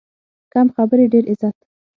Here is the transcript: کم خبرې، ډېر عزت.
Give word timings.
کم 0.53 0.67
خبرې، 0.75 1.05
ډېر 1.13 1.23
عزت. 1.31 1.57